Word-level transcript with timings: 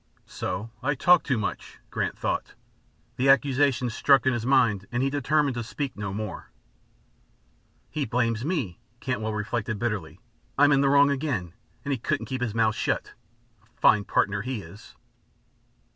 "So! 0.25 0.71
I 0.81 0.95
talk 0.95 1.21
too 1.21 1.37
much," 1.37 1.77
Grant 1.91 2.17
thought. 2.17 2.55
The 3.17 3.29
accusation 3.29 3.87
struck 3.91 4.25
in 4.25 4.33
his 4.33 4.47
mind 4.47 4.87
and 4.91 5.03
he 5.03 5.11
determined 5.11 5.53
to 5.53 5.63
speak 5.63 5.95
no 5.95 6.11
more. 6.11 6.49
"He 7.91 8.05
blames 8.05 8.43
me," 8.43 8.79
Cantwell 8.99 9.31
reflected, 9.35 9.77
bitterly. 9.77 10.19
"I'm 10.57 10.71
in 10.71 10.83
wrong 10.83 11.11
again 11.11 11.53
and 11.85 11.91
he 11.91 11.99
couldn't 11.99 12.25
keep 12.25 12.41
his 12.41 12.55
mouth 12.55 12.73
shut. 12.73 13.13
A 13.61 13.67
fine 13.79 14.03
partner, 14.03 14.41
he 14.41 14.63
is!" 14.63 14.95